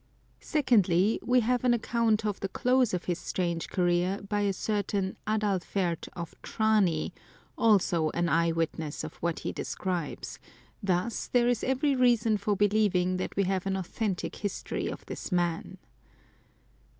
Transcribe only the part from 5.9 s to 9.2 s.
of Trani, also an eye witness of